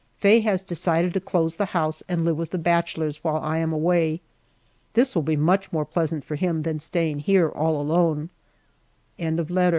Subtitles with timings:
[0.17, 3.71] Faye has decided to close the house and live with the bachelors while I am
[3.71, 4.19] away.
[4.93, 8.31] This will be much more pleasant for him than staying here all alone.